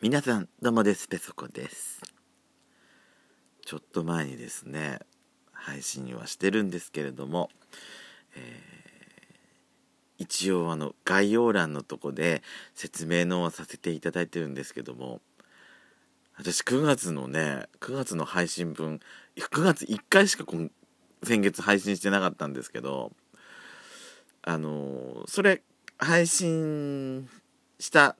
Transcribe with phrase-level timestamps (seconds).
[0.00, 1.08] 皆さんどうもです。
[1.08, 2.00] ペソコです。
[3.66, 5.00] ちょっと前にですね
[5.50, 7.50] 配信はしてるんですけれども、
[8.36, 12.42] えー、一応あの概要欄のとこで
[12.76, 15.20] 説明のさせていただいてるんですけども
[16.36, 19.00] 私9月のね9月の配信分
[19.36, 20.70] 9月1回しか今
[21.24, 23.10] 先月配信してなかったんですけど
[24.42, 25.62] あのそれ
[25.98, 27.28] 配信
[27.80, 28.14] した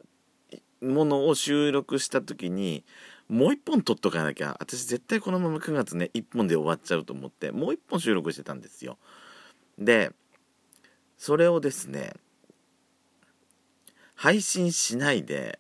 [0.81, 2.85] ものを収録した時に
[3.29, 4.57] もう一本撮っとかなきゃ。
[4.61, 8.99] 私絶対このまま9月ね1本で終わっちゃうと思ってもう一本収録してたんですよ。
[9.79, 10.13] で
[11.17, 12.15] それをですね
[14.15, 15.59] 配信しないで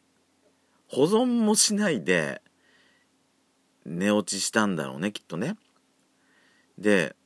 [0.88, 2.42] 保存もしないで
[3.84, 5.56] 寝落ちしたんだろうねきっとね。
[6.78, 7.16] で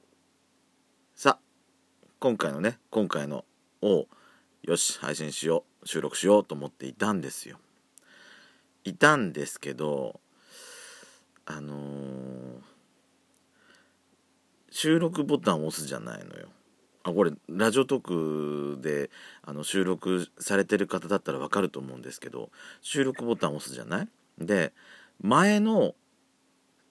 [1.14, 1.38] さ
[2.18, 3.44] 今回のね今回の
[3.80, 4.06] を
[4.62, 7.58] よし配信しよう収録しようと思っていたんですよ。
[8.84, 10.20] いたんですけど
[11.46, 12.60] あのー、
[14.70, 16.48] 収録ボタンを押すじゃないのよ。
[17.04, 19.10] あこれラジオトークで
[19.42, 24.08] あの収録されてる方だったらわかると思うんですけど収録ボタンを押すじゃない？
[24.38, 24.72] で
[25.20, 25.94] 前の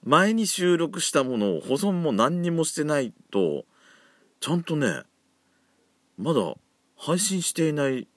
[0.04, 3.64] 前に収録したものを保存も何にもしてないと
[4.42, 5.04] ちゃんとね
[6.18, 6.56] まだ
[6.98, 8.10] 配信していない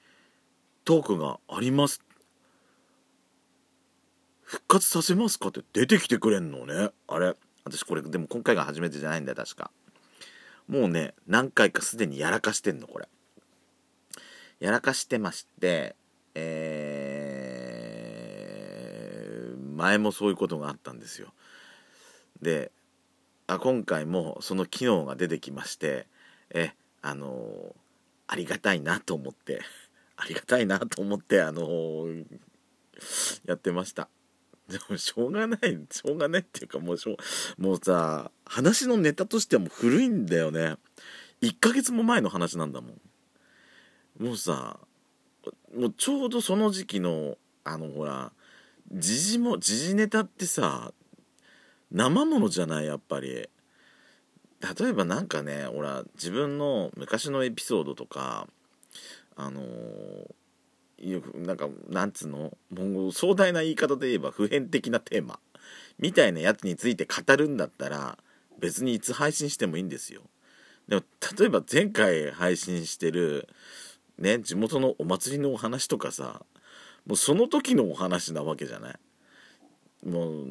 [0.85, 2.01] トークがあります
[4.55, 5.49] 復活させますか？
[5.49, 6.91] って出てきてくれんのね。
[7.09, 7.35] あれ？
[7.65, 9.73] 私これでも今回が初めてじゃないんだよ確か。
[10.69, 13.09] もうね何回かすでにやらかしてんのこれ。
[14.61, 15.97] やらかしてまして
[16.37, 21.33] えー、前もそういうことがあったんですよ。
[22.41, 22.71] で
[23.49, 26.07] あ今回もその機能が出てきまして
[26.51, 27.73] えあのー、
[28.29, 29.63] ありがたいなと思って
[30.17, 32.25] ありがたいなと思ってあのー、
[33.47, 34.09] やってました。
[34.69, 37.17] でもしょうがないしょうがないっていうかもうしょ
[37.59, 40.77] もうさ話のネタとしてはもう古いんだよね。
[41.43, 44.25] 1ヶ月も前の話なんだもん。
[44.25, 44.79] もうさ
[45.77, 48.33] もうちょうどその時期のあのほら
[48.93, 50.93] 時事も時事ネタってさ
[51.91, 53.49] 生ものじゃないやっぱり。
[54.79, 58.49] 例えばなんかねほら自分の昔のエピソードとか
[59.37, 59.65] あのー
[61.35, 62.57] なんかなんつうの？
[62.71, 65.39] もう壮大な言い方で言えば普遍的なテーマ。
[65.99, 68.19] みたいなやつについて語るんだったら
[68.59, 70.23] 別にいつ配信してもいいんですよ。
[70.89, 71.03] でも
[71.39, 73.49] 例えば前回配信してる
[74.19, 76.43] ね地元のお祭りのお話とかさ
[77.07, 80.09] もうその時のお話なわけじゃない？
[80.09, 80.45] もう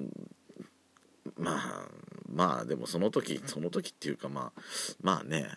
[1.38, 1.88] まあ
[2.32, 4.62] まあでもその時その時っていうかまあ
[5.02, 5.48] まあね。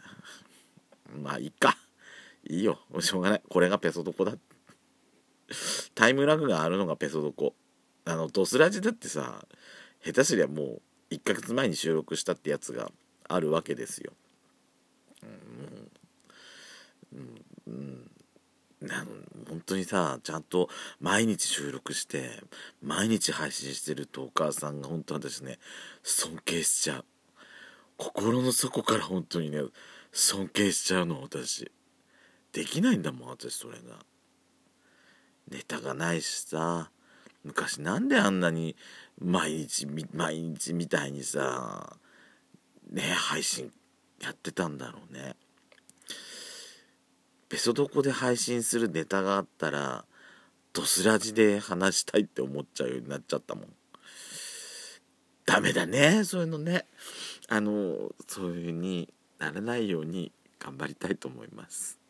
[1.23, 1.77] まあいいか。
[2.49, 2.79] いいよ。
[3.01, 3.43] しょうがない。
[3.49, 4.46] これがペソドコだって。
[5.95, 7.55] タイムラグがあるのがペソドコ
[8.05, 9.45] あのドスラジだってさ
[10.05, 12.91] 下手すりゃもう1ヶ月前に収録したってやつが
[13.29, 14.13] あるわけですよ。
[15.23, 15.27] う
[17.19, 18.11] ん、うん、
[18.81, 19.07] なん
[19.49, 20.69] 本当にさちゃんと
[21.01, 22.43] 毎日収録して
[22.83, 25.59] 毎日配信してるトーカーさんが本当私ね
[26.03, 27.05] 尊敬しちゃう
[27.97, 29.61] 心の底から本当にね
[30.13, 31.71] 尊敬しちゃうの私
[32.53, 33.99] できないんだもん私それが。
[35.51, 36.91] ネタがないしさ。
[37.47, 38.75] 昔なんであんなに
[39.21, 41.97] 毎日毎日みたいにさ
[42.91, 43.73] ね配信
[44.21, 45.37] やってたんだろうね。
[47.49, 50.05] ベソドコで配信するネタがあったら
[50.73, 53.65] ドスラジで話したいって思っちゃうようになっちゃったもん。
[55.47, 56.85] ダメだねそういうのね。
[57.49, 59.09] あのそういう風に
[59.39, 62.01] ならないように頑張りたいと思います。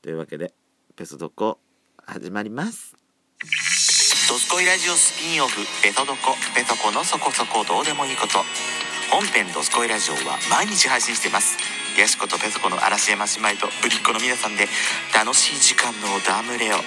[0.00, 0.54] というわけで
[0.96, 1.58] ペソドコ
[2.08, 2.96] 始まります。
[4.28, 8.40] ドスコイラジオスピンオフペトドコペトコのそこそこどうでもいいこと。
[9.12, 11.58] 本編ドスコイラジオは毎日配信してます。
[12.00, 14.66] ヤシコとペソコの嵐山姉妹とぶりっ子の皆さんで
[15.14, 16.80] 楽しい時間のおダムレをい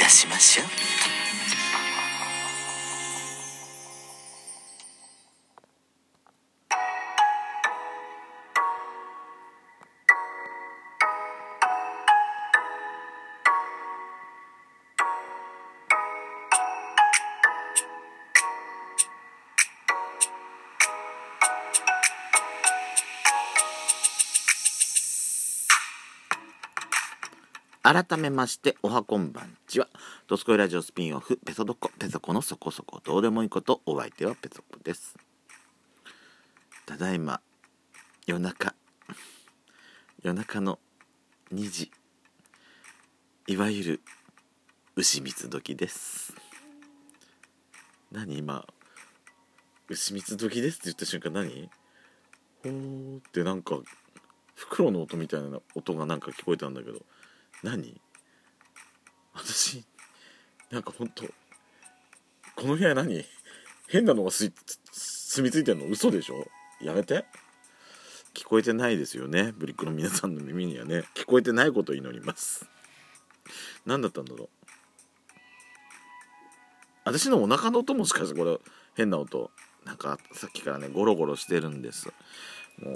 [0.00, 1.07] たしましょう。
[27.90, 29.88] 改めましておはこんばんちは。
[30.26, 35.16] ドスコイラジオスピンオフペソドコペソコのそこそこどうでもいいことお相手はペソコです。
[36.84, 37.40] ただいま
[38.26, 38.74] 夜中
[40.22, 40.78] 夜中の
[41.50, 41.90] 2時
[43.46, 44.00] いわゆる
[44.96, 46.34] 牛蜜時です。
[48.12, 48.66] 何今
[49.88, 51.70] 牛蜜時ですって言った瞬間何？
[52.62, 53.78] ほーってなんか
[54.54, 56.98] 袋の音みたいな音がなんか聞こえたんだけど。
[57.62, 58.00] 何？
[59.34, 59.84] 私
[60.70, 61.24] なんかほんと
[62.56, 63.24] この部屋何？
[63.88, 64.52] 変なのがす
[64.92, 65.86] 住み着いてんの？
[65.86, 66.46] 嘘でしょ？
[66.80, 67.24] やめて。
[68.34, 69.52] 聞こえてないですよね？
[69.56, 71.04] ブリックの皆さんの耳にはね。
[71.14, 72.68] 聞こえてないことを祈ります。
[73.86, 74.48] 何だったんだろう？
[77.04, 78.58] 私のお腹の音もしかしてこれ
[78.94, 79.50] 変な音。
[79.84, 82.08] なんかさっきからねゴロゴロしてるんです。
[82.78, 82.90] も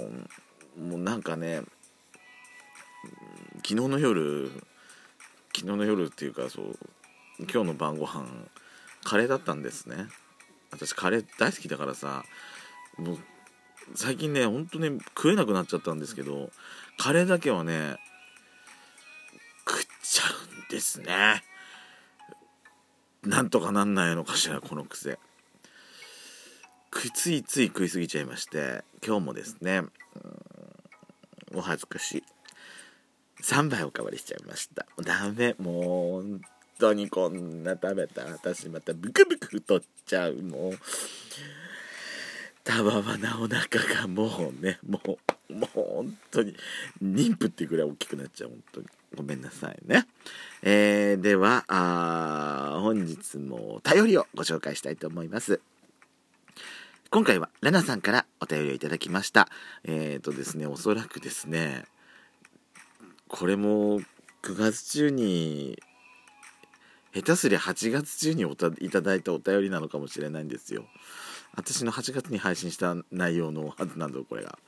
[0.77, 1.63] うもうなんかね
[3.65, 4.51] 昨日の夜
[5.55, 6.77] 昨日の夜っていうかそう
[7.39, 8.25] 今日の晩ご飯
[9.03, 10.07] カレーだったんですね。
[10.71, 12.23] 私カレー大好きだからさ
[12.97, 13.17] もう
[13.95, 16.49] 最近ねほんとね食えなくなっちゃったんですけど
[16.97, 17.97] カレーだけはね
[19.67, 20.23] 食っちゃ
[20.61, 21.43] うんですね。
[23.23, 25.17] なんとかなんないのかしらこの癖。
[27.13, 29.81] ついつい食いすぎちゃいまして今日もですね
[31.53, 32.23] お恥ずかしい。
[33.43, 34.85] 3杯おかわりしちゃいました。
[35.03, 35.55] ダメ。
[35.59, 36.41] もう本
[36.79, 40.35] 当にこんな食べた私またブクブク太っちゃう。
[40.35, 40.79] もう。
[42.63, 45.01] たわわなお腹がもうねも
[45.49, 46.55] うもう本当に
[47.03, 48.49] 妊婦ってぐらい大きくなっちゃう。
[48.49, 48.87] 本当に。
[49.15, 50.07] ごめんなさいね、
[50.63, 55.61] えー、ではあ本日も頼りをご紹介したいと思います。
[57.11, 59.49] 今回はレナさんからお便りをいただきました。
[59.83, 61.83] えっ、ー、とですねおそらくですね
[63.33, 63.99] これも
[64.43, 65.79] 9月中に
[67.15, 70.85] 下手すりゃ8月中におたいただいたお便りなのかもしれないんですよ。
[71.55, 74.59] 私の8月に配信した内容のはずなんだこれが。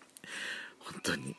[0.79, 1.35] 本当に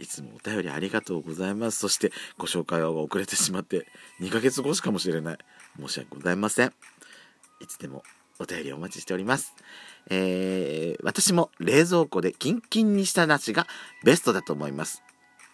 [0.00, 1.78] いつもお便りありがとうございます。
[1.78, 3.86] そしてご紹介は遅れてしまって
[4.20, 5.38] 2ヶ月後しかもしれない。
[5.78, 6.72] 申し訳ございません。
[7.60, 8.02] いつでも
[8.40, 9.54] お便りお待ちしております。
[10.10, 13.68] えー、私も冷蔵庫でキンキンにした梨が
[14.02, 15.04] ベストだと思います。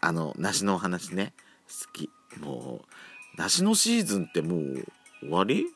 [0.04, 1.32] あの梨のお話ね。
[1.66, 2.10] 好き。
[2.38, 4.84] もう梨のシーズンってもう
[5.20, 5.66] 終わり？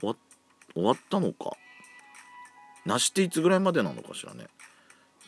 [0.00, 0.16] 終
[0.82, 1.52] わったのか？
[2.86, 4.46] 梨っていつぐらいまでなのかしらね。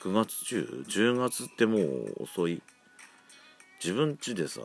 [0.01, 2.63] 9月中？10月ってもう遅い。
[3.85, 4.63] 自分家でさ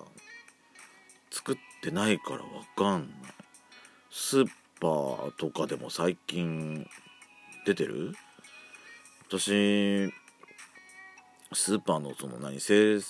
[1.30, 2.44] 作ってないからわ
[2.78, 3.10] かんない。
[4.10, 4.48] スー
[4.80, 6.88] パーとかでも最近
[7.66, 8.14] 出てる？
[9.28, 10.10] 私
[11.52, 13.02] スーパーのその何生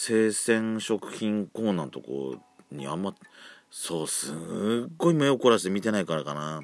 [0.00, 2.36] 生鮮食品コーナーのとこ
[2.70, 3.16] にあんま
[3.68, 4.34] そうすっ
[4.96, 6.62] ごい目を凝らして見てないからかな。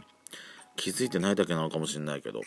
[0.77, 2.43] 気づいてないだけなのかもしれないけど。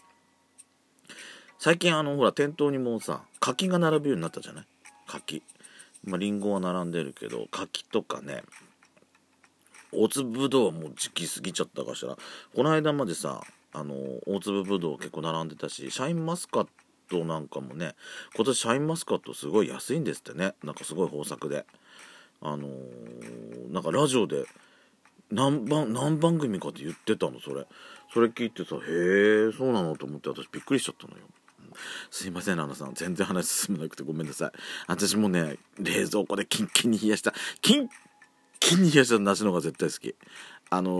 [1.60, 4.66] 最近あのほら店頭にもうさ柿が並ぶようになったじゃない？
[5.08, 5.44] 柿。
[6.06, 8.44] まあリンゴは並んでるけど柿とかね
[9.92, 12.16] 大粒ぶどうはもう時期過ぎちゃったかしら。
[12.56, 13.42] この間までさ
[13.74, 13.94] あの
[14.26, 16.68] 大粒ぶどう結構並んでたしシャインマスカッ
[17.10, 17.96] トなんかもね
[18.36, 21.66] 今年シャインマスカットすごい安いんですってねなんかすごい豊作で
[22.42, 24.46] あのー、なんかラジオで
[25.32, 27.66] 何番何番組かって言ってたのそれ
[28.14, 31.24] それ聞いてさへえそうなのと思って私びっくりしちゃったのよ
[32.10, 32.94] すいません、ナナさん。
[32.96, 34.52] 全然話進まなくてごめんなさい。
[34.88, 37.90] 私もね、冷蔵庫でキンキンに冷やした、キン
[38.60, 40.16] キンに冷やした梨の方が絶対好き。
[40.70, 40.92] あの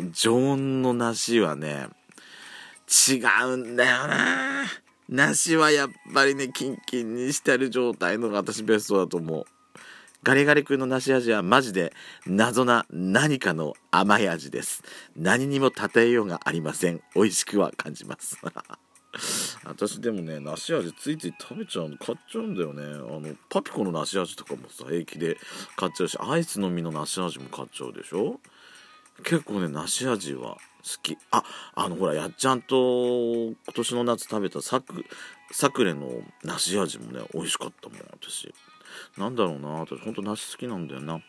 [0.00, 1.88] ー、常温の梨はね、
[2.88, 4.64] 違うんだよな
[5.08, 9.44] 梨はやっぱりね、キンキンにしてる状態のが私ベストだと思う。
[10.22, 11.92] ガリガリ君の梨味はマジで
[12.26, 14.82] 謎な何かの甘い味です。
[15.14, 17.00] 何にも例えようがありません。
[17.14, 18.36] 美味しくは感じます。
[19.64, 22.86] 私でもね梨味ついつい食べちゃうの買っちゃうんだよねあ
[23.18, 25.38] のパピコの梨味とかもさ平気で
[25.76, 28.40] 買っちゃうしアイスの実の梨味も買っちゃうでしょ？
[29.24, 30.58] 結構ね梨味は
[31.02, 31.18] き。
[31.30, 31.42] あ
[31.74, 35.04] あのほらやっちゃんと今年の夏食べたサク
[35.52, 36.08] サクレの
[36.42, 38.52] 梨味もね美味しかったもん私。
[39.16, 40.00] なんだろうな私。
[40.00, 41.20] ほんと梨好きなんだよな。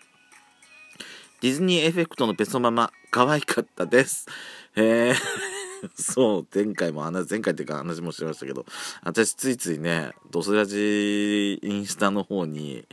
[1.41, 4.27] ディズニーエフェクトのペソママ可愛かったです。
[4.75, 5.13] え
[5.93, 8.65] そう、前回も話、前回っていうか話もしてましたけど、
[9.03, 12.87] 私ついついね、ドスラジインスタの方に、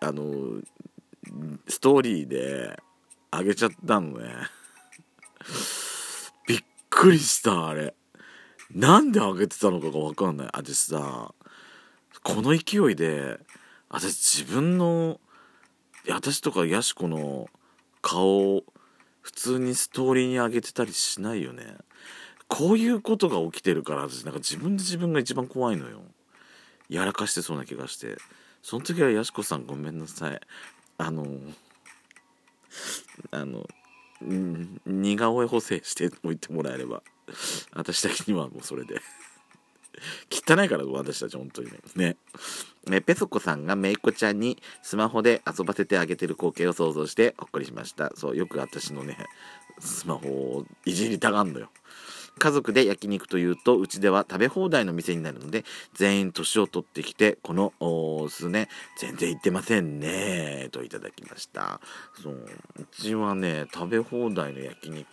[0.00, 0.62] あの、
[1.68, 2.80] ストーリーで
[3.30, 4.26] あげちゃったのね。
[6.46, 7.94] びっくりした、あれ。
[8.74, 10.48] なんであげてたのかがわかんない。
[10.52, 11.34] 私さ、
[12.22, 13.38] この勢いで、
[13.88, 15.20] 私自分の、
[16.08, 17.48] 私とかヤシコの
[18.00, 18.64] 顔を
[19.22, 21.76] 普通にストーリーに上げてたりしないよね。
[22.50, 26.00] こういうことが起きてるから私なんか自分で自分が一番怖いのよ
[26.88, 28.16] やらかしてそうな気がして
[28.60, 30.40] その時はやしこさんごめんなさい
[30.98, 31.26] あの
[33.30, 33.68] あの
[34.22, 37.02] うん似顔絵補正しておいてもらえれば
[37.74, 39.00] 私的にはもうそれで。
[40.30, 42.16] 汚いから私たち本当にね。
[42.86, 43.00] ね。
[43.02, 48.12] ペソコさんがめいこちゃんにスマホで遊ばせてあげてる光景を想像してほっこりしました。
[48.16, 49.16] そうよく私のね
[49.78, 51.70] スマホをいじりたがんのよ。
[52.40, 57.72] 家族で焼肉というとうちでは食べ放題の店になるので全員年を取ってきてこの
[58.28, 58.66] 数年
[58.98, 61.80] 全然行ってませんねといただきました。
[62.20, 65.06] そううちはね食べ放題の焼肉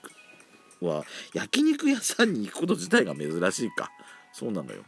[0.82, 1.04] は
[1.34, 3.92] 焼肉屋さんに行くこと自体が珍しいか。
[4.32, 4.84] そうなのよ。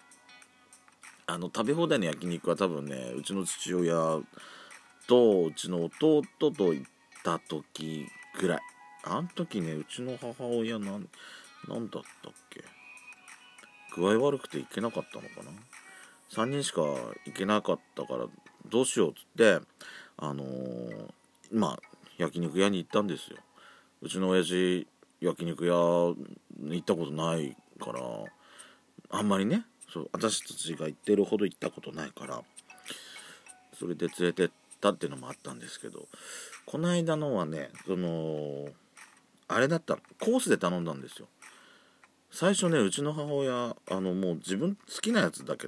[1.27, 4.19] あの食べ放題の焼肉は多分ねうちの父親
[5.08, 6.86] とうちの弟と行っ
[7.24, 8.08] た時
[8.39, 8.60] ぐらい。
[9.03, 11.08] あの時ねうちの母親なん
[11.68, 12.63] 何だったっけ？
[13.96, 15.51] 具合悪くて行けなかったのかな
[16.32, 16.82] ？3人しか
[17.25, 18.25] 行けなかったから
[18.70, 19.66] どうしようっつって
[20.18, 21.10] あのー、
[21.51, 21.80] まあ
[22.18, 23.38] 焼肉屋に行ったんですよ。
[24.01, 24.88] うちの親父
[25.22, 26.16] 焼肉屋
[26.58, 28.01] に行ったことないから
[29.10, 32.42] あんまりねそう私たちが行ってるほど行ったことないから
[33.78, 34.50] それで連れてっ
[34.80, 36.08] たっていうのもあったんですけど
[36.66, 38.68] この間のはねその
[39.50, 41.27] あれだったコースで頼んだんですよ
[42.32, 45.68] 最初ねうちの母親あのもう自分好きなやつだけ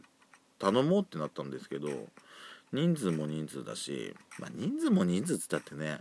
[0.59, 1.89] 頼もうってなったんですけど
[2.71, 5.99] 人数も人数だし、まあ、人数も人数っつったってね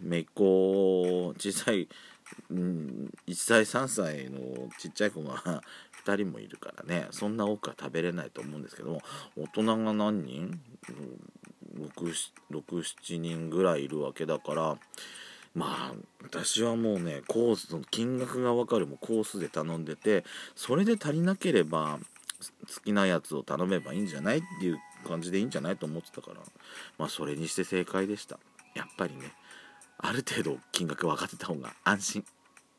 [0.00, 1.88] めっ子小さい、
[2.50, 5.62] うん、1歳3歳のちっちゃい子が
[6.04, 9.02] 2人もいるからねそんな多くは食べれないと思うんですけども
[9.36, 10.60] 大人が何人
[11.76, 14.76] ?67 人ぐらいいるわけだから
[15.56, 20.22] まあ私はもうねコースの金額が分かるもコースで頼んでて
[20.54, 21.98] それで足りなければ
[22.72, 26.40] 好きなやつを頼めばいいんじゃないっていう感じでいいんじゃないと思ってたから
[26.98, 28.38] まあそれにして正解でした。
[28.74, 29.32] やっぱりね
[29.98, 32.24] ある程度金額分かってた方が安心。